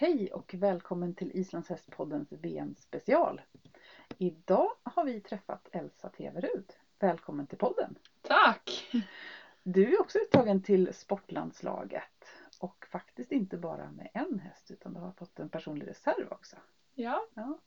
Hej 0.00 0.32
och 0.32 0.54
välkommen 0.54 1.14
till 1.14 1.30
Islandshästpoddens 1.34 2.32
VM-special. 2.32 3.40
Idag 4.18 4.70
har 4.82 5.04
vi 5.04 5.20
träffat 5.20 5.68
Elsa 5.72 6.08
Teverud. 6.08 6.72
Välkommen 6.98 7.46
till 7.46 7.58
podden! 7.58 7.94
Tack! 8.22 8.90
Du 9.62 9.94
är 9.94 10.00
också 10.00 10.18
uttagen 10.18 10.62
till 10.62 10.94
sportlandslaget 10.94 12.26
och 12.60 12.86
faktiskt 12.90 13.32
inte 13.32 13.56
bara 13.56 13.90
med 13.90 14.08
en 14.14 14.38
häst 14.38 14.70
utan 14.70 14.94
du 14.94 15.00
har 15.00 15.12
fått 15.12 15.38
en 15.38 15.48
personlig 15.48 15.88
reserv 15.88 16.28
också. 16.30 16.56
Ja. 16.94 17.26
ja. 17.34 17.58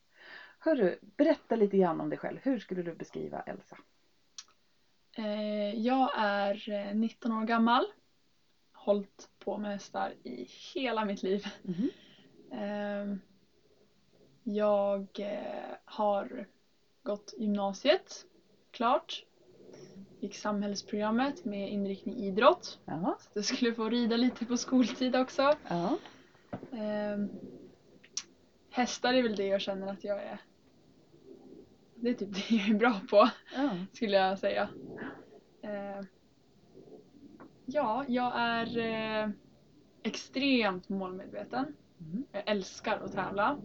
Hörru, 0.59 0.95
berätta 1.01 1.55
lite 1.55 1.77
grann 1.77 2.01
om 2.01 2.09
dig 2.09 2.19
själv. 2.19 2.39
Hur 2.43 2.59
skulle 2.59 2.81
du 2.81 2.93
beskriva 2.93 3.41
Elsa? 3.41 3.77
Eh, 5.17 5.79
jag 5.79 6.11
är 6.15 6.93
19 6.93 7.31
år 7.31 7.43
gammal. 7.43 7.85
Hållit 8.71 9.29
på 9.39 9.57
med 9.57 9.71
hästar 9.71 10.13
i 10.23 10.47
hela 10.73 11.05
mitt 11.05 11.23
liv. 11.23 11.45
Mm. 11.65 11.89
Eh, 12.53 13.15
jag 14.43 15.07
eh, 15.19 15.75
har 15.85 16.47
gått 17.03 17.33
gymnasiet 17.37 18.25
klart. 18.71 19.25
Gick 20.19 20.35
samhällsprogrammet 20.35 21.45
med 21.45 21.69
inriktning 21.69 22.15
idrott. 22.15 22.79
Ja. 22.85 23.17
Så 23.19 23.29
jag 23.33 23.45
skulle 23.45 23.73
få 23.73 23.89
rida 23.89 24.17
lite 24.17 24.45
på 24.45 24.57
skoltid 24.57 25.15
också. 25.15 25.55
Ja. 25.67 25.97
Eh, 26.71 27.25
hästar 28.69 29.13
är 29.13 29.23
väl 29.23 29.35
det 29.35 29.47
jag 29.47 29.61
känner 29.61 29.87
att 29.87 30.03
jag 30.03 30.23
är 30.23 30.41
det 32.03 32.09
är 32.09 32.13
typ 32.13 32.33
det 32.33 32.55
jag 32.55 32.69
är 32.69 32.73
bra 32.73 33.01
på 33.09 33.29
ja. 33.55 33.69
skulle 33.93 34.17
jag 34.17 34.39
säga. 34.39 34.69
Eh, 35.61 36.05
ja, 37.65 38.05
jag 38.07 38.31
är 38.35 38.77
eh, 38.77 39.29
extremt 40.03 40.89
målmedveten. 40.89 41.75
Mm. 42.11 42.23
Jag 42.31 42.43
älskar 42.45 42.99
att 43.05 43.11
tävla. 43.13 43.57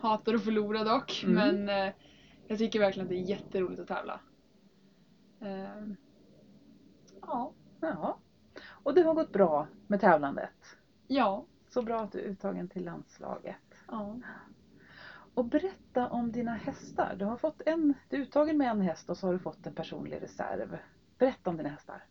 Hatar 0.00 0.34
att 0.34 0.44
förlora 0.44 0.84
dock, 0.84 1.24
Mm. 1.26 1.34
men 1.66 1.86
eh, 1.88 1.92
jag 2.46 2.58
tycker 2.58 2.78
verkligen 2.80 3.04
att 3.06 3.10
det 3.10 3.16
är 3.18 3.28
jätteroligt 3.30 3.80
att 3.80 3.88
tävla. 3.88 4.20
Eh, 5.40 5.86
ja, 7.22 7.52
ja. 7.80 8.18
Och 8.68 8.94
det 8.94 9.02
har 9.02 9.14
gått 9.14 9.32
bra 9.32 9.66
med 9.86 10.00
tävlandet. 10.00 10.76
ja, 11.06 11.46
Så 11.68 11.82
bra 11.82 12.00
att 12.00 12.12
du 12.12 12.18
är 12.20 12.24
uttagen 12.24 12.68
till 12.68 12.84
landslaget. 12.84 13.56
ja. 13.88 14.16
Och 15.34 15.44
berätta 15.44 16.08
om 16.08 16.32
dina 16.32 16.52
hästar. 16.54 17.16
Du 17.18 17.24
har 17.24 17.36
fått 17.36 17.62
en, 17.66 17.94
du 18.08 18.16
är 18.16 18.20
uttagen 18.20 18.56
med 18.58 18.70
en 18.70 18.80
häst 18.80 19.10
och 19.10 19.16
så 19.18 19.26
har 19.26 19.32
du 19.32 19.38
fått 19.38 19.66
en 19.66 19.74
personlig 19.74 20.22
reserv. 20.22 20.78
Berätta 21.18 21.50
om 21.50 21.56
dina 21.56 21.68
hästar. 21.68 22.04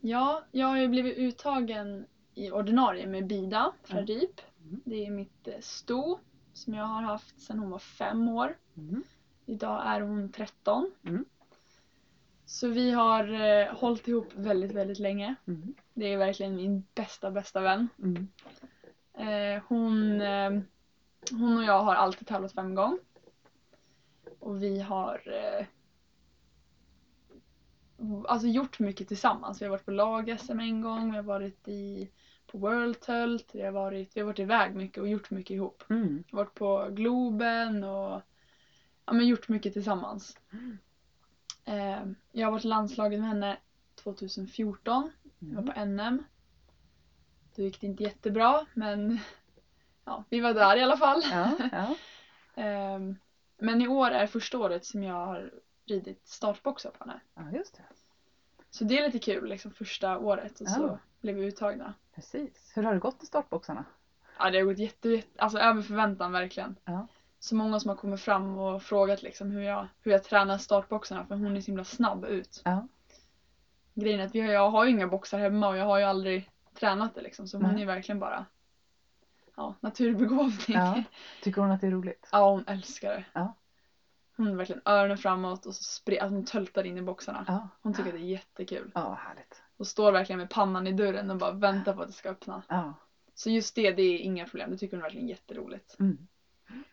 Ja, 0.00 0.42
jag 0.50 0.66
har 0.66 0.76
ju 0.76 0.88
blivit 0.88 1.18
uttagen 1.18 2.06
i 2.34 2.50
ordinarie 2.50 3.06
med 3.06 3.26
Bida 3.26 3.72
från 3.82 3.98
Mm. 3.98 4.06
RIP. 4.06 4.40
Mm. 4.64 4.80
Det 4.84 5.06
är 5.06 5.10
mitt 5.10 5.48
eh, 5.48 5.60
sto 5.60 6.18
som 6.52 6.74
jag 6.74 6.84
har 6.84 7.02
haft 7.02 7.40
sedan 7.40 7.58
hon 7.58 7.70
var 7.70 7.78
fem 7.78 8.28
år. 8.28 8.56
Mm. 8.76 9.02
Idag 9.46 9.82
är 9.86 10.00
hon 10.00 10.32
13. 10.32 10.90
Mm. 11.04 11.24
Så 12.44 12.68
vi 12.68 12.90
har 12.90 13.32
eh, 13.32 13.74
hållit 13.74 14.08
ihop 14.08 14.32
väldigt, 14.34 14.72
väldigt 14.72 14.98
länge. 14.98 15.34
Mm. 15.46 15.74
Det 15.94 16.06
är 16.06 16.16
verkligen 16.16 16.56
min 16.56 16.84
bästa, 16.94 17.30
bästa 17.30 17.60
vän. 17.60 17.88
Mm. 17.98 18.28
Eh, 19.14 19.62
hon, 19.68 20.20
eh, 20.20 20.50
hon 21.30 21.56
och 21.56 21.64
jag 21.64 21.82
har 21.82 21.94
alltid 21.94 22.28
tävlat 22.28 22.52
fem 22.52 22.74
gång. 22.74 22.98
Och 24.38 24.62
vi 24.62 24.80
har 24.80 25.22
eh, 25.26 25.66
alltså 28.24 28.48
gjort 28.48 28.78
mycket 28.78 29.08
tillsammans. 29.08 29.60
Vi 29.60 29.64
har 29.64 29.70
varit 29.70 29.84
på 29.84 29.90
lag-SM 29.90 30.60
en 30.60 30.80
gång, 30.80 31.10
vi 31.10 31.16
har 31.16 31.24
varit 31.24 31.68
i, 31.68 32.10
på 32.52 32.58
World 32.58 33.00
Tult, 33.00 33.50
vi 33.54 33.62
har, 33.62 33.72
varit, 33.72 34.16
vi 34.16 34.20
har 34.20 34.26
varit 34.26 34.38
iväg 34.38 34.74
mycket 34.74 34.98
och 34.98 35.08
gjort 35.08 35.30
mycket 35.30 35.50
ihop. 35.54 35.82
Mm. 35.90 36.24
varit 36.32 36.54
på 36.54 36.88
Globen 36.90 37.84
och 37.84 38.20
ja, 39.04 39.12
men 39.12 39.26
gjort 39.26 39.48
mycket 39.48 39.72
tillsammans. 39.72 40.38
Mm. 40.52 40.78
Eh, 41.64 42.12
jag 42.32 42.46
har 42.46 42.52
varit 42.52 42.64
landslaget 42.64 43.20
med 43.20 43.28
henne 43.28 43.56
2014. 43.94 45.12
Jag 45.38 45.62
var 45.62 45.62
Mm. 45.62 45.74
på 45.74 45.80
NM. 45.84 46.24
Då 47.56 47.62
gick 47.62 47.80
det 47.80 47.86
inte 47.86 48.02
jättebra 48.02 48.66
men 48.74 49.18
ja, 50.04 50.24
vi 50.28 50.40
var 50.40 50.54
där 50.54 50.76
i 50.76 50.82
alla 50.82 50.96
fall. 50.96 51.22
Ja, 51.30 51.50
ja. 51.72 51.94
Eh, 52.54 52.98
men 53.58 53.82
i 53.82 53.88
år 53.88 54.10
är 54.10 54.26
första 54.26 54.58
året 54.58 54.84
som 54.84 55.02
jag 55.02 55.26
har 55.26 55.52
ridit 55.86 56.28
startboxar 56.28 56.90
på 56.90 57.04
henne. 57.04 57.20
ja, 57.34 57.50
just 57.58 57.76
det. 57.76 57.82
Så 58.74 58.84
det 58.84 58.98
är 58.98 59.06
lite 59.06 59.18
kul 59.18 59.48
liksom 59.48 59.70
första 59.70 60.18
året 60.18 60.60
och 60.60 60.68
så 60.68 60.80
Ja. 60.82 60.98
blev 61.20 61.34
vi 61.34 61.44
uttagna. 61.46 61.94
Precis. 62.14 62.72
Hur 62.74 62.82
har 62.82 62.94
det 62.94 63.00
gått 63.00 63.22
i 63.22 63.26
startboxarna? 63.26 63.84
Ja 64.38 64.50
det 64.50 64.58
har 64.58 64.64
gått 64.64 64.78
jätte, 64.78 65.08
jätte 65.08 65.42
alltså 65.42 65.58
över 65.58 65.82
förväntan 65.82 66.32
verkligen. 66.32 66.76
Ja. 66.84 67.06
Så 67.38 67.54
många 67.54 67.80
som 67.80 67.88
har 67.88 67.96
kommit 67.96 68.20
fram 68.20 68.58
och 68.58 68.82
frågat 68.82 69.22
liksom 69.22 69.50
hur 69.50 69.62
jag, 69.62 69.88
hur 70.02 70.12
jag 70.12 70.24
tränar 70.24 70.58
startboxarna 70.58 71.26
för 71.26 71.34
hon 71.34 71.56
är 71.56 71.60
så 71.60 71.66
himla 71.66 71.84
snabb 71.84 72.24
ut. 72.24 72.62
Ja. 72.64 72.88
Grejen 73.94 74.20
är 74.20 74.24
att 74.26 74.34
vi 74.34 74.40
har, 74.40 74.48
jag 74.48 74.70
har 74.70 74.84
ju 74.84 74.90
inga 74.90 75.06
boxar 75.06 75.38
hemma 75.38 75.68
och 75.68 75.76
jag 75.76 75.84
har 75.84 75.98
ju 75.98 76.04
aldrig 76.04 76.50
tränat 76.74 77.14
det 77.14 77.20
liksom 77.22 77.48
så 77.48 77.56
hon 77.58 77.72
Nej. 77.72 77.82
är 77.82 77.86
verkligen 77.86 78.18
bara 78.18 78.46
ja, 79.56 79.74
naturbegåvning. 79.80 80.52
Ja. 80.68 80.96
Ja. 80.96 81.02
Tycker 81.42 81.60
hon 81.60 81.70
att 81.70 81.80
det 81.80 81.86
är 81.86 81.90
roligt? 81.90 82.28
hon 82.32 82.64
älskar 82.66 83.10
det. 83.10 83.24
Ja. 83.32 83.54
Hon 84.46 84.56
verkligen 84.56 84.82
öronen 84.84 85.18
framåt 85.18 85.66
och 85.66 85.74
så 85.74 86.02
att 86.20 86.30
hon 86.30 86.44
töltar 86.44 86.84
in 86.86 86.98
i 86.98 87.02
boxarna. 87.02 87.44
Ja. 87.48 87.68
Hon 87.82 87.94
tycker 87.94 88.08
att 88.08 88.14
det 88.14 88.20
är 88.20 88.24
jättekul. 88.24 88.90
Ja, 88.94 89.14
härligt. 89.14 89.62
Och 89.76 89.86
står 89.86 90.12
verkligen 90.12 90.38
med 90.38 90.50
pannan 90.50 90.86
i 90.86 90.92
dörren 90.92 91.30
och 91.30 91.36
bara 91.36 91.50
väntar 91.52 91.94
på 91.94 92.00
att 92.02 92.06
det 92.08 92.12
ska 92.12 92.30
öppna. 92.30 92.62
Ja. 92.68 92.94
Så 93.34 93.50
just 93.50 93.74
det, 93.74 93.90
det 93.92 94.02
är 94.02 94.18
inga 94.18 94.46
problem. 94.46 94.70
Det 94.70 94.76
tycker 94.76 94.96
hon 94.96 95.02
verkligen 95.02 95.26
är 95.26 95.30
jätteroligt. 95.30 95.96
Mm. 96.00 96.26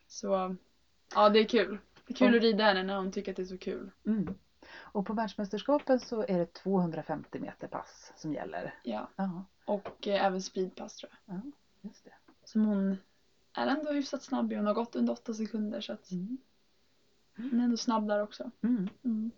Så 0.07 0.55
ja, 1.15 1.29
det 1.29 1.39
är 1.39 1.45
kul. 1.45 1.77
Det 2.05 2.13
är 2.13 2.15
kul 2.15 2.31
Ja. 2.31 2.38
att 2.38 2.43
rida 2.43 2.63
henne 2.63 2.83
när 2.83 2.97
hon 2.97 3.11
tycker 3.11 3.31
att 3.31 3.35
det 3.35 3.41
är 3.41 3.45
så 3.45 3.57
kul. 3.57 3.91
Mm. 4.05 4.33
Och 4.75 5.05
på 5.05 5.13
världsmästerskapen 5.13 5.99
så 5.99 6.21
är 6.27 6.38
det 6.38 6.53
250 6.53 7.39
meter 7.39 7.67
pass 7.67 8.13
som 8.15 8.33
gäller. 8.33 8.73
Ja. 8.83 9.09
Ja, 9.15 9.43
Och 9.65 10.07
eh, 10.07 10.25
även 10.25 10.41
speedpass 10.41 10.95
tror 10.95 11.11
jag. 11.25 11.41
just 11.81 12.03
det. 12.03 12.13
Som 12.43 12.65
hon 12.65 12.97
är 13.53 13.67
ändå 13.67 13.91
hyfsat 13.91 14.23
snabb 14.23 14.53
i. 14.53 14.55
Hon 14.55 14.65
har 14.65 14.73
gått 14.73 14.95
under 14.95 15.13
8 15.13 15.33
sekunder 15.33 15.81
så 15.81 15.93
att 15.93 16.11
Mm. 16.11 16.38
Ändå 17.69 17.78
snabb 17.78 18.07
där 18.07 18.22
också. 18.22 18.52
Mm. 18.62 18.90
Mm. 19.03 19.31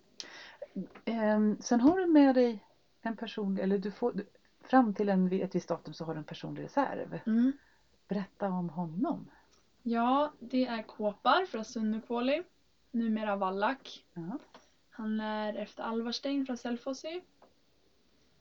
Ehm, 1.06 1.58
sen 1.59 1.81
har 1.81 1.97
du 1.97 2.06
med 2.06 2.36
dig 2.36 2.66
en 3.02 3.16
personlig, 3.16 3.64
eller 3.64 3.78
du 3.78 3.92
får, 3.92 4.12
du, 4.12 4.25
fram 4.62 4.94
till 4.94 5.09
en, 5.09 5.34
ett 5.34 5.56
visst 5.56 5.69
datum 5.69 5.94
så 5.94 6.06
har 6.06 6.14
du 6.14 6.18
en 6.18 6.24
personlig 6.24 6.64
reserv. 6.64 7.19
Mm. 7.25 7.52
Berätta 8.08 8.47
om 8.47 8.69
honom. 8.69 9.30
Ja, 9.84 10.31
det 10.40 10.68
är 10.68 10.81
Kåpar 10.81 11.46
från 11.46 11.66
Sunnukuoli. 11.66 12.44
Numera 12.92 13.36
Vallak. 13.36 14.06
Ja. 14.14 14.38
Han 14.90 15.19
är 15.19 15.53
efter 15.53 15.84
Alvarstein 15.84 16.46
från 16.46 16.58
Selfossi. 16.58 17.22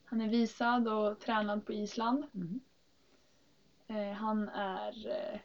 Han 0.05 0.21
är 0.21 0.29
visad 0.29 0.89
och 0.89 1.19
tränad 1.19 1.67
på 1.67 1.73
Island. 1.73 2.25
Mm. 2.35 2.61
Eh, 3.87 4.17
han 4.17 4.49
är 4.49 5.09
eh, 5.09 5.41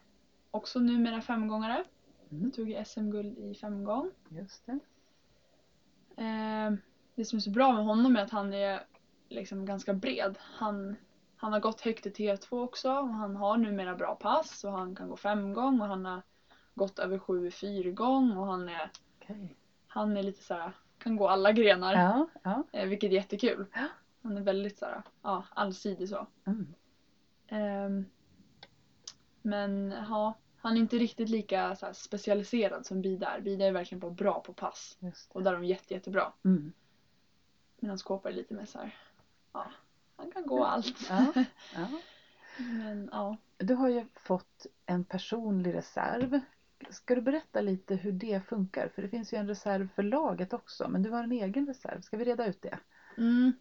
också 0.50 0.78
numera 0.78 1.20
femgångare. 1.20 1.84
Mm. 2.30 2.52
Tog 2.52 2.82
SM-guld 2.86 3.38
i 3.38 3.54
femgång. 3.54 4.10
Just 4.28 4.66
det. 4.66 4.78
Eh, 6.16 6.72
det 7.14 7.24
som 7.24 7.36
är 7.36 7.40
så 7.40 7.50
bra 7.50 7.72
med 7.72 7.84
honom 7.84 8.16
är 8.16 8.22
att 8.22 8.30
han 8.30 8.52
är 8.52 8.82
liksom 9.28 9.64
ganska 9.64 9.94
bred. 9.94 10.38
Han, 10.40 10.96
han 11.36 11.52
har 11.52 11.60
gått 11.60 11.80
högt 11.80 12.06
i 12.06 12.10
T2 12.10 12.64
också 12.64 12.90
och 12.90 13.08
han 13.08 13.36
har 13.36 13.56
numera 13.56 13.94
bra 13.94 14.14
pass 14.14 14.64
och 14.64 14.72
han 14.72 14.94
kan 14.94 15.08
gå 15.08 15.16
femgång 15.16 15.80
och 15.80 15.86
han 15.86 16.04
har 16.04 16.22
gått 16.74 16.98
över 16.98 17.18
sju 17.18 17.46
i 17.46 17.50
fyrgång 17.50 18.36
och 18.36 18.46
han 18.46 18.68
är, 18.68 18.90
Okej. 19.18 19.56
han 19.86 20.16
är 20.16 20.22
lite 20.22 20.42
såhär, 20.42 20.72
kan 20.98 21.16
gå 21.16 21.28
alla 21.28 21.52
grenar. 21.52 21.94
Ja, 21.94 22.28
ja. 22.42 22.64
Eh, 22.72 22.88
vilket 22.88 23.10
är 23.10 23.14
jättekul. 23.14 23.66
Ja. 23.74 23.86
Han 24.22 24.36
är 24.36 24.40
väldigt 24.40 24.78
såhär, 24.78 25.02
ja, 25.22 25.44
allsidig 25.50 26.08
så. 26.08 26.26
Mm. 26.46 26.74
Ehm, 27.48 28.04
men 29.42 29.94
ja, 30.08 30.34
han 30.66 30.76
är 30.76 30.80
inte 30.80 30.98
riktigt 30.98 31.28
lika 31.28 31.76
så 31.76 31.86
här, 31.86 31.92
specialiserad 31.92 32.86
som 32.86 33.02
Bida 33.02 33.28
är. 33.28 33.40
Bida 33.40 33.64
är 33.64 33.72
verkligen 33.72 34.00
bara 34.00 34.10
bra 34.10 34.40
på 34.40 34.52
pass. 34.52 34.98
Och 35.28 35.42
där 35.42 35.50
är 35.50 35.56
de 35.56 35.64
jätte, 35.64 35.94
jättebra. 35.94 36.32
Mm. 36.44 36.72
Medan 37.80 37.98
Kåpa 37.98 38.28
är 38.28 38.32
lite 38.32 38.54
mer 38.54 38.64
såhär, 38.64 38.94
ja, 39.52 39.66
han 40.16 40.30
kan 40.30 40.46
gå 40.46 40.64
allt. 40.64 41.06
Ja, 41.08 41.32
ja. 41.74 41.88
Men 42.58 43.08
ja. 43.12 43.36
Du 43.58 43.74
har 43.74 43.88
ju 43.88 44.06
fått 44.14 44.66
en 44.86 45.04
personlig 45.04 45.74
reserv. 45.74 46.40
Ska 46.90 47.14
du 47.14 47.20
berätta 47.20 47.60
lite 47.60 47.94
hur 47.94 48.12
det 48.12 48.40
funkar? 48.48 48.88
För 48.88 49.02
det 49.02 49.08
finns 49.08 49.32
ju 49.32 49.38
en 49.38 49.48
reserv 49.48 49.88
för 49.94 50.02
laget 50.02 50.52
också, 50.52 50.88
men 50.88 51.02
du 51.02 51.10
har 51.10 51.22
en 51.22 51.32
egen 51.32 51.66
reserv. 51.66 52.00
Ska 52.00 52.16
vi 52.16 52.24
reda 52.24 52.46
ut 52.46 52.62
det? 52.62 52.78
Mm. 53.18 53.52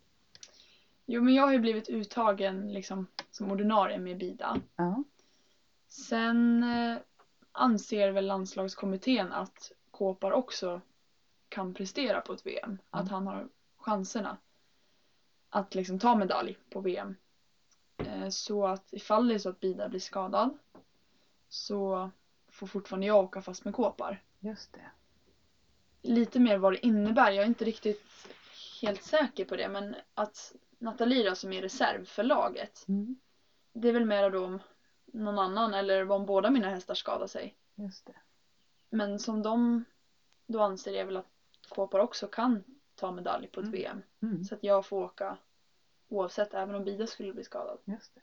Jo 1.05 1.21
men 1.21 1.33
jag 1.33 1.43
har 1.43 1.51
ju 1.51 1.59
blivit 1.59 1.89
uttagen 1.89 2.73
liksom 2.73 3.07
som 3.31 3.51
ordinarie 3.51 3.97
med 3.97 4.17
Bida. 4.17 4.61
Ja. 4.75 5.03
Sen 6.03 6.63
eh, 6.63 6.97
anser 7.51 8.11
väl 8.11 8.25
landslagskommittén 8.27 9.31
att 9.31 9.71
Kåpar 9.91 10.31
också 10.31 10.81
kan 11.49 11.73
prestera 11.73 12.21
på 12.21 12.33
ett 12.33 12.45
VM. 12.45 12.77
Att 12.89 13.01
Mm. 13.01 13.13
han 13.13 13.27
har 13.27 13.47
chanserna 13.77 14.37
att 15.49 15.75
liksom 15.75 15.99
ta 15.99 16.15
medalj 16.15 16.57
på 16.69 16.79
VM. 16.79 17.15
Eh, 17.97 18.29
så 18.29 18.65
att 18.65 18.93
ifall 18.93 19.27
det 19.27 19.33
är 19.33 19.39
så 19.39 19.49
att 19.49 19.59
Bida 19.59 19.87
blir 19.87 19.99
skadad 19.99 20.57
så 21.49 22.09
får 22.47 22.67
fortfarande 22.67 23.05
jag 23.07 23.23
åka 23.23 23.41
fast 23.41 23.65
med 23.65 23.73
Kåpar. 23.73 24.21
Just 24.39 24.73
det. 24.73 24.91
Lite 26.01 26.39
mer 26.39 26.57
vad 26.57 26.73
det 26.73 26.85
innebär, 26.85 27.31
jag 27.31 27.43
är 27.43 27.47
inte 27.47 27.65
riktigt 27.65 28.03
helt 28.81 29.03
säker 29.03 29.45
på 29.45 29.55
det 29.55 29.67
men 29.67 29.95
att 30.13 30.55
Nathalie 30.77 31.29
då, 31.29 31.35
som 31.35 31.53
är 31.53 31.61
reserv 31.61 32.05
för 32.05 32.23
laget 32.23 32.85
Mm. 32.87 33.15
det 33.73 33.87
är 33.87 33.93
väl 33.93 34.05
mer 34.05 34.29
då 34.29 34.45
om 34.45 34.59
någon 35.23 35.39
annan 35.39 35.73
eller 35.73 36.11
om 36.11 36.25
båda 36.25 36.49
mina 36.49 36.69
hästar 36.69 36.93
skadar 36.93 37.27
sig. 37.27 37.55
Just 37.75 38.05
det. 38.05 38.15
Men 38.89 39.19
som 39.19 39.43
de 39.43 39.85
då 40.47 40.61
anser 40.61 40.93
jag 40.93 41.05
väl 41.05 41.17
att 41.17 41.27
Kåpar 41.69 41.99
också 41.99 42.27
kan 42.27 42.63
ta 42.95 43.11
medalj 43.11 43.47
på 43.47 43.59
ett 43.59 43.67
Mm. 43.67 43.71
VM. 43.79 44.01
Mm. 44.21 44.43
Så 44.43 44.55
att 44.55 44.63
jag 44.63 44.85
får 44.85 45.03
åka 45.03 45.37
oavsett, 46.07 46.53
även 46.53 46.75
om 46.75 46.83
Bida 46.83 47.07
skulle 47.07 47.33
bli 47.33 47.43
skadad. 47.43 47.77
Just 47.85 48.15
det. 48.15 48.21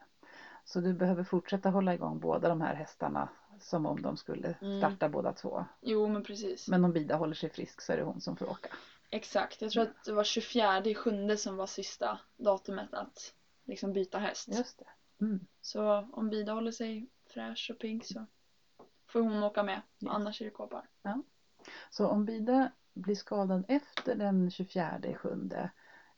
Så 0.65 0.81
du 0.81 0.93
behöver 0.94 1.25
fortsätta 1.25 1.71
hålla 1.71 1.94
igång 1.94 2.19
båda 2.19 2.49
de 2.49 2.61
här 2.61 2.75
hästarna 2.75 3.29
som 3.61 3.87
om 3.87 4.03
de 4.03 4.17
skulle 4.17 4.55
Mm. 4.61 4.81
starta 4.81 5.09
båda 5.09 5.33
två. 5.33 5.65
Jo 5.81 6.09
men 6.09 6.25
precis. 6.25 6.69
Men 6.69 6.85
om 6.85 6.93
Bida 6.93 7.17
håller 7.17 7.35
sig 7.35 7.50
frisk 7.50 7.81
så 7.81 7.93
är 7.93 7.97
det 7.97 8.03
hon 8.03 8.21
som 8.21 8.37
får 8.37 8.50
åka. 8.50 8.69
Exakt, 9.11 9.62
jag 9.62 9.71
tror 9.71 9.83
att 9.83 10.05
det 10.05 10.12
var 10.12 10.25
24 10.25 10.85
i 10.85 10.94
sjunde 10.94 11.37
som 11.37 11.56
var 11.56 11.67
sista 11.67 12.19
datumet 12.37 12.94
att 12.94 13.35
liksom 13.65 13.93
byta 13.93 14.19
häst. 14.19 14.49
Just 14.49 14.79
det. 14.79 14.85
Mm. 15.22 15.46
Så 15.60 16.08
om 16.12 16.30
Bida 16.30 16.52
håller 16.52 16.72
sig 16.72 17.08
fräsch 17.26 17.70
och 17.74 17.78
pigg 17.78 18.06
så 18.06 18.26
får 19.06 19.20
hon 19.20 19.42
åka 19.42 19.62
med. 19.62 19.82
Yes. 20.00 20.12
Annars 20.12 20.40
är 20.40 20.44
det 20.44 20.50
Kåpar. 20.50 20.88
Så 21.90 22.06
om 22.06 22.24
Bida 22.24 22.72
blir 22.94 23.14
skadad 23.14 23.64
efter 23.69 24.14
den 24.14 24.50
24 24.50 25.00
i 25.04 25.14
sjunde 25.14 25.70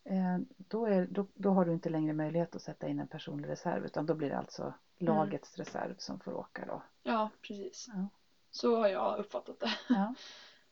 eh, 0.03 0.37
då, 0.57 0.85
är, 0.85 1.07
då, 1.07 1.27
då 1.33 1.51
har 1.51 1.65
du 1.65 1.73
inte 1.73 1.89
längre 1.89 2.13
möjlighet 2.13 2.55
att 2.55 2.61
sätta 2.61 2.87
in 2.87 2.99
en 2.99 3.07
personlig 3.07 3.49
reserv 3.49 3.85
utan 3.85 4.05
då 4.05 4.13
blir 4.13 4.29
det 4.29 4.37
alltså 4.37 4.73
lagets 4.97 5.57
reserv 5.57 5.95
som 5.97 6.19
får 6.19 6.33
åka 6.33 6.65
då. 6.65 6.83
Ja, 7.03 7.29
precis. 7.41 7.89
Ja. 7.93 8.07
Så 8.51 8.77
har 8.77 8.87
jag 8.87 9.19
uppfattat 9.19 9.59
det. 9.59 9.71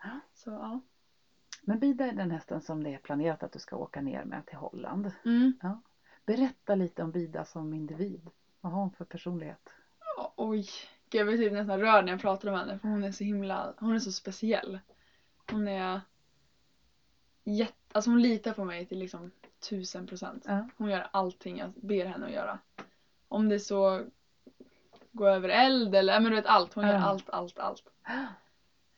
Ja. 0.03 0.19
Så 0.33 0.49
ja. 0.49 0.81
Men 1.61 1.79
Bida 1.79 2.05
är 2.05 2.13
den 2.13 2.31
hästen 2.31 2.61
som 2.61 2.83
det 2.83 2.93
är 2.93 2.97
planerat 2.97 3.43
att 3.43 3.51
du 3.51 3.59
ska 3.59 3.75
åka 3.75 4.01
ner 4.01 4.23
med 4.23 4.45
till 4.45 4.57
Holland. 4.57 5.11
Mm. 5.25 5.53
Berätta 6.25 6.75
lite 6.75 7.03
om 7.03 7.11
Bida 7.11 7.45
som 7.45 7.73
individ. 7.73 8.29
Vad 8.61 8.71
har 8.71 8.79
hon 8.79 8.91
för 8.91 9.05
personlighet? 9.05 9.69
Ja, 10.17 10.33
Oj, 10.37 10.67
Gud, 11.09 11.19
jag 11.19 11.27
blir 11.27 11.37
typ 11.37 11.53
nästan 11.53 11.79
rörd 11.79 12.05
när 12.05 12.11
jag 12.11 12.21
pratar 12.21 12.49
om 12.49 12.55
henne 12.55 12.79
för 12.79 12.87
hon 12.87 13.03
är 13.03 13.11
så 13.11 13.23
himla, 13.23 13.73
hon 13.77 13.95
är 13.95 13.99
så 13.99 14.11
speciell. 14.11 14.79
Hon 15.51 15.67
är 15.67 16.01
jätte, 17.43 17.75
alltså 17.91 18.09
hon 18.09 18.21
litar 18.21 18.53
på 18.53 18.63
mig 18.63 18.85
till 18.85 18.99
liksom 18.99 19.31
tusen 19.69 20.07
procent. 20.07 20.43
Ja. 20.47 20.67
Hon 20.77 20.89
gör 20.89 21.07
allting 21.11 21.57
jag 21.57 21.71
ber 21.75 22.05
henne 22.05 22.25
att 22.25 22.31
göra. 22.31 22.59
Om 23.27 23.49
det 23.49 23.59
så 23.59 24.01
gå 25.11 25.27
över 25.27 25.49
eld 25.49 25.95
eller, 25.95 26.19
men 26.19 26.31
du 26.31 26.35
vet 26.37 26.45
allt. 26.45 26.73
Hon 26.73 26.87
gör 26.87 26.93
Ja. 26.93 27.03
allt, 27.03 27.29
allt, 27.29 27.59
allt. 27.59 27.83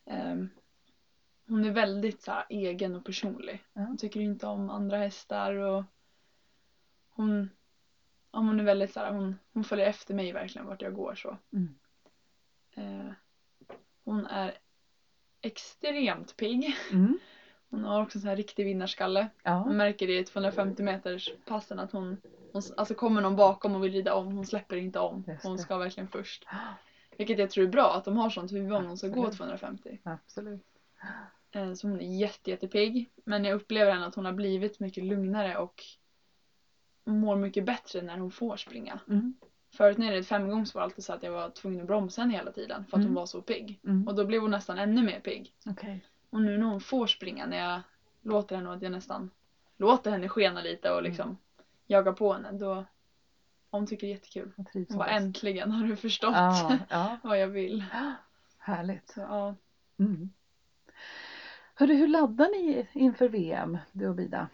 Ehm, 0.06 0.50
hon 1.48 1.66
är 1.66 1.71
väldigt 1.71 2.21
så 2.21 2.31
här, 2.31 2.45
egen 2.50 2.95
och 2.95 3.06
personlig. 3.06 3.63
Hon 3.74 3.98
tycker 3.98 4.19
inte 4.19 4.48
om 4.48 4.69
andra 4.69 4.98
hästar 4.98 5.54
och 5.54 5.83
hon, 7.15 7.50
ja, 8.31 8.39
hon 8.39 8.59
är 8.59 8.63
väldigt 8.63 8.94
så 8.94 9.00
här, 9.00 9.12
hon, 9.12 9.35
hon 9.53 9.63
följer 9.63 9.85
efter 9.88 10.13
mig 10.13 10.31
verkligen 10.31 10.67
vart 10.67 10.81
jag 10.81 10.94
går 10.94 11.15
så. 11.15 11.38
Mm. 11.53 11.75
Eh, 12.75 13.12
hon 14.03 14.25
är 14.25 14.57
extremt 15.41 16.38
pigg. 16.38 16.75
Mm. 16.91 17.17
Hon 17.69 17.83
har 17.83 18.01
också 18.01 18.17
en 18.17 18.21
sån 18.21 18.29
här 18.29 18.35
riktig 18.35 18.65
vinnarskalle. 18.65 19.27
Man 19.44 19.53
Ja. 19.67 19.69
märker 19.69 20.07
det 20.07 20.17
i 20.17 20.23
250 20.23 20.83
meters 20.83 21.29
passen 21.45 21.79
att 21.79 21.91
hon, 21.91 22.17
hon 22.51 22.62
alltså 22.77 22.94
kommer 22.95 23.21
någon 23.21 23.35
bakom 23.35 23.75
och 23.75 23.83
vill 23.83 23.91
rida 23.94 24.13
om, 24.13 24.31
hon 24.31 24.45
släpper 24.45 24.75
inte 24.75 25.00
om. 25.00 25.23
Hon 25.44 25.57
ska 25.57 25.77
verkligen 25.77 26.07
först. 26.07 26.45
Vilket 27.18 27.39
jag 27.39 27.50
tror 27.50 27.63
är 27.63 27.68
bra 27.69 27.95
att 27.95 28.06
de 28.06 28.18
har 28.18 28.29
sånt 28.29 28.51
huvud 28.51 28.71
om 28.73 28.83
de 28.88 28.97
ska 28.97 29.07
gå 29.07 29.13
Absolut. 29.27 29.38
250. 29.38 30.00
Absolut. 30.03 30.65
Eh, 31.51 31.73
Så 31.73 31.88
hon 31.88 32.01
är 32.01 32.19
jätte, 32.19 32.50
jättepigg. 32.50 33.09
Men 33.23 33.45
jag 33.45 33.53
upplever 33.53 33.91
henne 33.91 34.06
att 34.06 34.15
hon 34.15 34.25
har 34.25 34.31
blivit 34.31 34.79
mycket 34.79 35.03
lugnare 35.03 35.57
och 35.57 35.83
mår 37.06 37.36
mycket 37.36 37.66
bättre 37.66 38.02
när 38.02 38.18
hon 38.18 38.31
får 38.31 38.57
springa. 38.57 39.00
Mm. 39.10 39.34
Förut 39.74 39.98
när 39.98 40.06
jag 40.06 40.13
red 40.16 40.25
femgångs 40.25 40.74
var 40.74 40.81
det 40.81 40.84
alltid 40.86 41.04
så 41.04 41.13
att 41.13 41.24
jag 41.24 41.31
var 41.31 41.50
tvungen 41.50 41.81
att 41.81 41.88
bromsa 41.88 42.22
henne 42.22 42.34
hela 42.34 42.52
tiden 42.52 42.86
för 42.86 42.98
att 42.98 43.02
Mm. 43.02 43.07
hon 43.07 43.16
var 43.16 43.25
så 43.25 43.42
pigg. 43.42 43.80
Mm. 43.84 44.07
Och 44.07 44.16
då 44.16 44.25
blev 44.25 44.42
hon 44.42 44.52
nästan 44.52 44.78
ännu 44.78 45.04
mer 45.04 45.19
pigg. 45.19 45.54
Okej. 45.66 46.06
Och 46.30 46.42
nu 46.42 46.57
när 46.57 46.66
hon 46.66 46.81
får 46.81 47.07
springa, 47.07 47.46
när 47.46 47.57
jag 47.57 47.81
låter 48.22 48.56
henne 48.56 48.74
att 48.74 48.81
jag 48.81 48.92
nästan 48.92 49.30
låter 49.78 50.12
henne 50.12 50.30
skena 50.30 50.62
lite 50.62 50.92
och 50.92 51.04
liksom 51.04 51.38
jagar 51.88 52.12
på 52.13 52.34
henne, 52.34 52.52
då 52.52 52.86
hon 53.72 53.88
tycker 53.88 54.07
det 54.07 54.12
är 54.13 54.16
jättekul. 54.16 54.52
Hon 54.74 54.98
bara 54.98 55.10
äntligen 55.10 55.72
har 55.72 55.88
du 55.88 55.96
förstått 55.96 56.34
Ja, 56.36 56.78
ja. 56.90 57.18
vad 57.24 57.40
jag 57.40 57.48
vill. 57.48 57.84
Härligt. 58.57 59.10
Så, 59.10 59.19
ja. 59.19 59.56
Mm. 60.00 60.30
Hörru, 61.75 61.94
hur 61.94 62.07
laddar 62.07 62.48
ni 62.48 62.88
inför 62.94 63.30
VM, 63.30 63.78
du 63.92 64.07
och 64.07 64.16
Bida? 64.16 64.48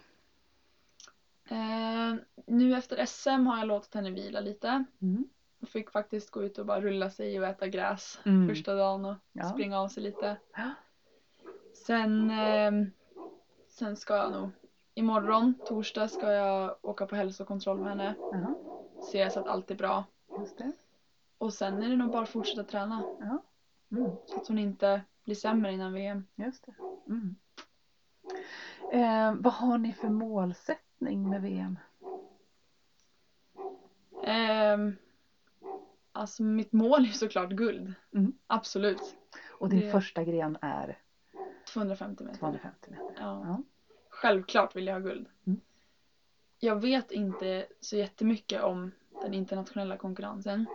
Eh, 1.52 2.14
nu 2.46 2.74
efter 2.74 3.06
SM 3.06 3.46
har 3.46 3.58
jag 3.58 3.66
låtit 3.66 3.94
henne 3.94 4.10
vila 4.10 4.40
lite. 4.40 4.84
Mm. 5.02 5.28
Hon 5.60 5.66
fick 5.66 5.90
faktiskt 5.90 6.30
gå 6.30 6.42
ut 6.42 6.58
och 6.58 6.66
bara 6.66 6.80
rulla 6.80 7.10
sig 7.10 7.40
och 7.40 7.46
äta 7.46 7.68
gräs 7.68 8.20
Mm. 8.24 8.48
första 8.48 8.74
dagen 8.74 9.04
och 9.04 9.14
Ja. 9.32 9.44
springa 9.44 9.80
av 9.80 9.88
sig 9.88 10.02
lite. 10.02 10.36
Sen, 11.86 12.30
ehm, 12.30 12.90
sen 13.68 13.96
ska 13.96 14.16
jag 14.16 14.32
nog 14.32 14.48
imorgon, 14.94 15.54
torsdag, 15.66 16.08
ska 16.08 16.32
jag 16.32 16.76
åka 16.82 17.06
på 17.06 17.14
hälsokontroll 17.16 17.78
med 17.78 17.88
henne. 17.88 18.14
Ja, 18.18 18.54
Se 19.02 19.30
så 19.30 19.40
att 19.40 19.46
allt 19.46 19.70
är 19.70 19.74
bra. 19.74 20.04
Och 21.38 21.52
sen 21.52 21.82
är 21.82 21.88
det 21.90 21.96
nog 21.96 22.10
bara 22.10 22.22
att 22.22 22.28
fortsätta 22.28 22.64
träna. 22.64 23.02
Mm. 23.92 24.10
Så 24.26 24.36
att 24.36 24.48
hon 24.48 24.58
inte 24.58 25.00
blir 25.24 25.34
sämre 25.34 25.72
innan 25.72 25.92
VM. 25.92 26.24
Just 26.34 26.66
det. 26.66 26.74
Mm. 27.06 27.36
Eh, 28.92 29.34
vad 29.42 29.52
har 29.52 29.78
ni 29.78 29.92
för 29.92 30.08
målsättning 30.08 30.91
med 31.10 31.42
VM? 31.42 31.78
Ehm, 34.24 34.96
alltså 36.12 36.42
mitt 36.42 36.72
mål 36.72 37.04
är 37.04 37.08
såklart 37.08 37.48
guld. 37.50 37.92
Mm. 38.14 38.32
Absolut. 38.46 39.16
Och 39.50 39.68
din 39.68 39.80
Det- 39.80 39.90
första 39.90 40.24
gren 40.24 40.56
är 40.60 40.98
250 41.72 42.24
meter. 42.24 42.38
250 42.38 42.90
meter. 42.90 43.14
Ja. 43.18 43.42
Ja. 43.46 43.62
Självklart 44.08 44.76
vill 44.76 44.86
jag 44.86 44.94
ha 44.94 45.00
guld. 45.00 45.28
Mm. 45.46 45.60
Jag 46.58 46.80
vet 46.80 47.10
inte 47.10 47.66
så 47.80 47.96
jättemycket 47.96 48.62
om 48.62 48.90
den 49.22 49.34
internationella 49.34 49.96
konkurrensen. 49.96 50.66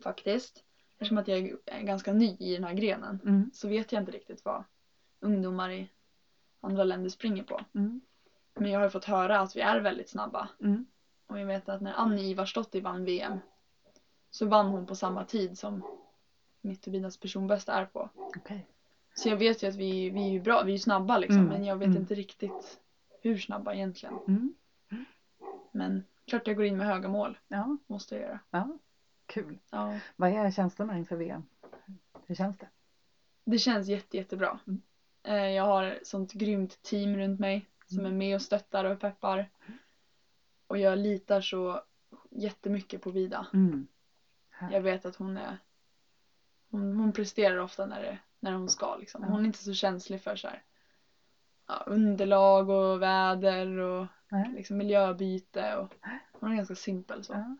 Faktiskt. 0.00 0.62
Eftersom 0.92 1.18
att 1.18 1.28
jag 1.28 1.38
är 1.64 1.82
ganska 1.82 2.12
ny 2.12 2.36
i 2.40 2.54
den 2.54 2.64
här 2.64 2.72
grenen 2.74 3.20
Mm. 3.24 3.50
så 3.52 3.68
vet 3.68 3.92
jag 3.92 4.02
inte 4.02 4.12
riktigt 4.12 4.44
vad 4.44 4.64
ungdomar 5.20 5.70
i 5.70 5.90
andra 6.60 6.84
länder 6.84 7.10
springer 7.10 7.42
på. 7.42 7.60
Mm. 7.74 8.00
Men 8.66 8.72
jag 8.72 8.80
har 8.80 8.84
ju 8.86 8.90
fått 8.90 9.04
höra 9.04 9.38
att 9.40 9.56
vi 9.56 9.60
är 9.60 9.80
väldigt 9.80 10.08
snabba. 10.08 10.48
Mm. 10.60 10.86
Och 11.26 11.40
jag 11.40 11.46
vet 11.46 11.68
att 11.68 11.80
när 11.80 11.92
Annie 11.92 12.30
Ivarsdottir 12.30 12.80
vann 12.80 13.04
VM 13.04 13.38
så 14.30 14.46
vann 14.46 14.66
hon 14.66 14.86
på 14.86 14.94
samma 14.94 15.24
tid 15.24 15.58
som 15.58 15.82
mitt 16.60 16.86
och 16.86 16.92
Binas 16.92 17.16
personbästa 17.16 17.72
är 17.74 17.84
på. 17.84 18.08
Okej. 18.14 18.66
Så 19.14 19.28
jag 19.28 19.36
vet 19.36 19.62
ju 19.62 19.68
att 19.68 19.74
vi, 19.74 20.10
vi 20.10 20.22
är 20.26 20.30
ju 20.30 20.40
bra, 20.40 20.62
vi 20.62 20.74
är 20.74 20.78
snabba 20.78 21.18
liksom 21.18 21.38
Mm, 21.38 21.48
men 21.48 21.64
jag 21.64 21.76
vet 21.76 21.86
mm. 21.86 21.98
inte 21.98 22.14
riktigt 22.14 22.80
hur 23.22 23.38
snabba 23.38 23.74
egentligen. 23.74 24.18
Mm. 24.28 24.54
Men 25.72 26.04
klart 26.24 26.46
jag 26.46 26.56
går 26.56 26.64
in 26.64 26.76
med 26.76 26.86
höga 26.86 27.08
mål, 27.08 27.38
Ja, 27.48 27.76
måste 27.86 28.14
jag 28.14 28.22
göra. 28.22 28.40
ja. 28.50 28.78
Kul. 29.26 29.58
Ja. 29.70 29.98
Vad 30.16 30.30
är 30.30 30.50
känslorna 30.50 30.98
inför 30.98 31.16
VM? 31.16 31.42
Hur 32.26 32.34
känns 32.34 32.58
det? 32.58 32.68
Det 33.44 33.58
känns 33.58 33.88
jätte, 33.88 34.16
jättebra. 34.16 34.58
Mm. 34.66 34.82
Eh, 35.22 35.50
Jag 35.50 35.64
har 35.64 35.98
sånt 36.02 36.32
grymt 36.32 36.82
team 36.82 37.16
runt 37.16 37.40
mig 37.40 37.66
som 37.86 37.98
Mm. 38.00 38.12
är 38.12 38.16
med 38.16 38.34
och 38.34 38.42
stöttar 38.42 38.84
och 38.84 39.00
peppar. 39.00 39.48
Och 40.66 40.78
jag 40.78 40.98
litar 40.98 41.40
så 41.40 41.80
jättemycket 42.30 43.02
på 43.02 43.10
Vida. 43.10 43.46
Mm. 43.54 43.86
Jag 44.70 44.80
vet 44.80 45.04
att 45.06 45.16
hon 45.16 45.36
är 45.36 45.58
hon, 46.70 46.96
hon 46.96 47.12
presterar 47.12 47.56
ofta 47.58 47.86
när, 47.86 48.02
det, 48.02 48.18
när 48.40 48.52
hon 48.52 48.68
ska 48.68 48.96
liksom. 48.96 49.22
Hon 49.24 49.40
är 49.40 49.44
inte 49.44 49.58
så 49.64 49.74
känslig 49.74 50.20
för 50.20 50.36
så 50.36 50.48
här, 50.48 50.62
ja, 51.66 51.82
underlag 51.86 52.68
och 52.70 53.02
väder 53.02 53.66
och 53.76 54.06
liksom 54.54 54.76
miljöbyte 54.76 55.76
och 55.76 55.94
hon 56.32 56.52
är 56.52 56.56
ganska 56.56 56.74
simpel 56.74 57.24
så. 57.24 57.32
Ja. 57.32 57.56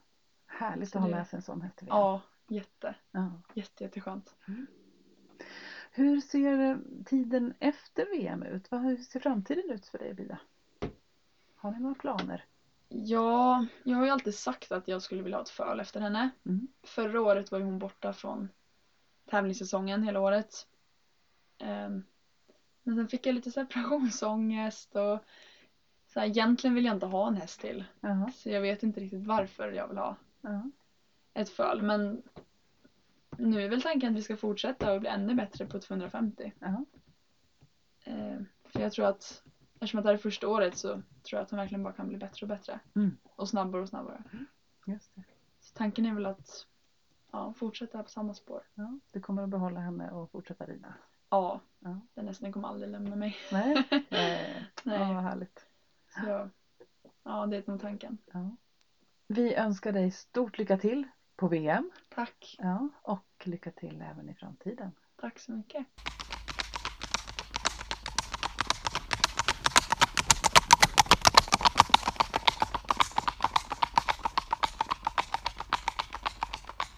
Härligt 0.46 0.88
Så 0.90 0.98
att 0.98 1.02
ha 1.02 1.08
det- 1.10 1.16
med 1.16 1.26
sig 1.26 1.36
en 1.36 1.42
sån 1.42 1.62
häst. 1.62 1.82
Ja, 1.86 2.20
jätte, 2.48 2.94
Ja. 3.10 3.32
jätte, 3.54 3.84
jätteskönt. 3.84 4.34
Hur 5.96 6.20
ser 6.20 6.58
eh, 6.58 6.76
tiden 7.04 7.54
efter 7.58 8.06
VM 8.16 8.42
ut? 8.42 8.68
Hur 8.70 8.96
ser 8.96 9.20
framtiden 9.20 9.70
ut 9.70 9.86
för 9.86 9.98
dig 9.98 10.14
Bida? 10.14 10.38
Har 11.56 11.70
ni 11.70 11.80
några 11.80 11.94
planer? 11.94 12.44
Ja, 12.88 13.66
jag 13.84 13.96
har 13.96 14.04
ju 14.04 14.10
alltid 14.10 14.34
sagt 14.34 14.72
att 14.72 14.88
jag 14.88 15.02
skulle 15.02 15.22
vilja 15.22 15.36
ha 15.36 15.42
ett 15.42 15.48
föl 15.48 15.80
efter 15.80 16.00
henne. 16.00 16.30
Mm. 16.46 16.68
Förra 16.82 17.20
året 17.20 17.50
var 17.50 17.58
ju 17.58 17.64
hon 17.64 17.78
borta 17.78 18.12
från 18.12 18.48
tävlingssäsongen 19.30 20.02
hela 20.02 20.20
året. 20.20 20.66
Ehm, 21.58 22.02
men 22.82 22.96
sen 22.96 23.08
fick 23.08 23.26
jag 23.26 23.34
lite 23.34 23.50
separationsångest 23.50 24.96
och 24.96 25.18
så 26.06 26.20
här, 26.20 26.26
egentligen 26.26 26.74
vill 26.74 26.84
jag 26.84 26.96
inte 26.96 27.06
ha 27.06 27.28
en 27.28 27.36
häst 27.36 27.60
till. 27.60 27.84
Ja. 28.00 28.30
Så 28.34 28.50
jag 28.50 28.60
vet 28.60 28.82
inte 28.82 29.00
riktigt 29.00 29.26
varför 29.26 29.72
jag 29.72 29.88
vill 29.88 29.98
ha 29.98 30.16
Ja. 30.40 30.70
ett 31.34 31.48
föl. 31.48 31.82
Men 31.82 32.22
nu 33.38 33.62
är 33.62 33.68
väl 33.68 33.82
tanken 33.82 34.10
att 34.12 34.16
vi 34.18 34.22
ska 34.22 34.36
fortsätta 34.36 34.92
och 34.94 35.00
bli 35.00 35.08
ännu 35.08 35.34
bättre 35.34 35.66
på 35.66 35.78
250. 35.80 36.52
Ja. 36.58 36.84
Ehm, 38.04 38.46
för 38.64 38.80
jag 38.80 38.92
tror 38.92 39.06
att 39.06 39.42
eftersom 39.74 39.98
att 39.98 40.04
det 40.04 40.08
här 40.08 40.14
är 40.14 40.18
första 40.18 40.48
året 40.48 40.76
så 40.76 40.88
tror 40.88 41.02
jag 41.30 41.40
att 41.40 41.50
hon 41.50 41.58
verkligen 41.58 41.82
bara 41.82 41.92
kan 41.92 42.08
bli 42.08 42.16
bättre 42.16 42.44
och 42.44 42.48
bättre. 42.48 42.80
Mm. 42.96 43.16
Och 43.22 43.48
snabbare 43.48 43.82
och 43.82 43.88
snabbare. 43.88 44.22
Just 44.86 45.14
det. 45.14 45.22
Så 45.60 45.74
tanken 45.74 46.06
är 46.06 46.14
väl 46.14 46.26
att 46.26 46.66
ja, 47.32 47.52
fortsätta 47.52 48.02
på 48.02 48.08
samma 48.08 48.34
spår. 48.34 48.62
Ja. 48.74 48.98
Du 49.12 49.20
kommer 49.20 49.42
att 49.42 49.48
behålla 49.48 49.80
henne 49.80 50.10
och 50.10 50.30
fortsätta 50.30 50.66
rida? 50.66 50.94
Ja, 51.28 51.60
Ja. 51.78 52.00
den 52.14 52.26
hästen 52.26 52.52
kommer 52.52 52.68
aldrig 52.68 52.90
lämna 52.90 53.16
mig. 53.16 53.36
Nej? 53.52 53.84
Nej. 53.90 54.04
Nej. 54.82 54.98
Ja, 54.98 55.12
vad 55.12 55.22
härligt. 55.22 55.66
Så, 56.08 56.50
ja, 57.22 57.46
det 57.46 57.56
är 57.56 57.70
nog 57.70 57.80
tanken. 57.80 58.18
Ja. 58.32 58.56
Vi 59.28 59.54
önskar 59.54 59.92
dig 59.92 60.10
stort 60.10 60.58
lycka 60.58 60.76
till 60.76 61.06
på 61.36 61.48
VM 61.48 61.90
Tack. 62.14 62.56
ja, 62.58 62.88
och 63.02 63.42
lycka 63.44 63.70
till 63.70 64.02
även 64.10 64.28
i 64.28 64.34
framtiden. 64.34 64.92
Tack 65.16 65.38
så 65.38 65.52
mycket. 65.52 65.86